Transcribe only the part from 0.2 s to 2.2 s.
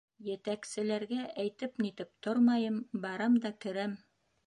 Етәкселәргә әйтеп-нитеп